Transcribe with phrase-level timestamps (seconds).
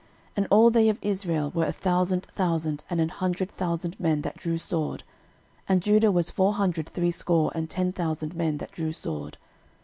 [0.35, 4.35] And all they of Israel were a thousand thousand and an hundred thousand men that
[4.35, 5.03] drew sword:
[5.69, 9.37] and Judah was four hundred threescore and ten thousand men that drew sword.